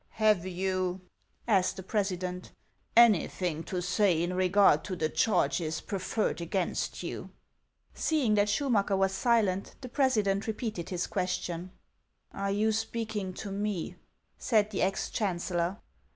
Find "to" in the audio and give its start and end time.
3.65-3.83, 4.85-4.95, 13.35-13.51